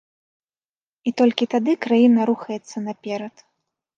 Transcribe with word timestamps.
І 1.09 1.11
толькі 1.21 1.49
тады 1.53 1.75
краіна 1.85 2.25
рухаецца 2.31 2.77
наперад. 2.89 3.35